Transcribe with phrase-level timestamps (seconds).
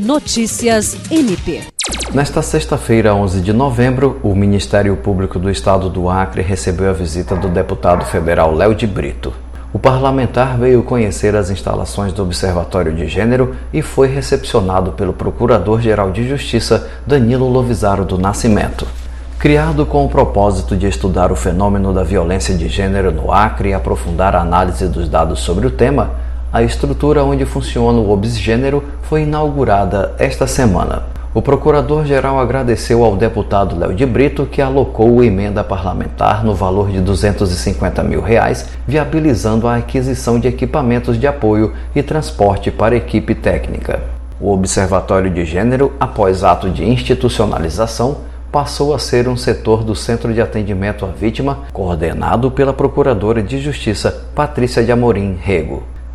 [0.00, 1.60] Notícias MP.
[2.14, 7.36] Nesta sexta-feira, 11 de novembro, o Ministério Público do Estado do Acre recebeu a visita
[7.36, 9.30] do deputado federal Léo de Brito.
[9.74, 16.10] O parlamentar veio conhecer as instalações do Observatório de Gênero e foi recepcionado pelo Procurador-Geral
[16.10, 18.86] de Justiça Danilo Lovisaro do Nascimento.
[19.38, 23.74] Criado com o propósito de estudar o fenômeno da violência de gênero no Acre e
[23.74, 29.22] aprofundar a análise dos dados sobre o tema, a estrutura onde funciona o Obsgênero foi
[29.22, 31.04] inaugurada esta semana.
[31.32, 37.00] O procurador-geral agradeceu ao deputado Léo de Brito que alocou emenda parlamentar no valor de
[37.00, 44.00] 250 mil reais, viabilizando a aquisição de equipamentos de apoio e transporte para equipe técnica.
[44.40, 48.16] O Observatório de Gênero, após ato de institucionalização,
[48.50, 53.60] passou a ser um setor do Centro de Atendimento à Vítima, coordenado pela Procuradora de
[53.60, 55.84] Justiça Patrícia de Amorim Rego.